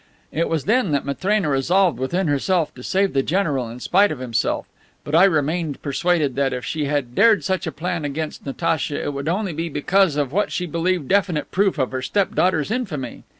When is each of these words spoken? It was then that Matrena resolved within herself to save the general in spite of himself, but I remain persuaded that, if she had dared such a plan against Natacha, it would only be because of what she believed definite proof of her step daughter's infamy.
It 0.31 0.49
was 0.49 0.65
then 0.65 0.93
that 0.93 1.05
Matrena 1.05 1.47
resolved 1.47 1.99
within 1.99 2.25
herself 2.27 2.73
to 2.73 2.81
save 2.81 3.13
the 3.13 3.21
general 3.21 3.69
in 3.69 3.79
spite 3.79 4.11
of 4.11 4.17
himself, 4.17 4.65
but 5.03 5.13
I 5.13 5.25
remain 5.25 5.75
persuaded 5.75 6.35
that, 6.37 6.53
if 6.53 6.65
she 6.65 6.85
had 6.85 7.13
dared 7.13 7.43
such 7.43 7.67
a 7.67 7.71
plan 7.71 8.03
against 8.03 8.43
Natacha, 8.43 8.99
it 8.99 9.13
would 9.13 9.27
only 9.29 9.53
be 9.53 9.69
because 9.69 10.15
of 10.15 10.31
what 10.31 10.51
she 10.51 10.65
believed 10.65 11.07
definite 11.07 11.51
proof 11.51 11.77
of 11.77 11.91
her 11.91 12.01
step 12.01 12.33
daughter's 12.33 12.71
infamy. 12.71 13.25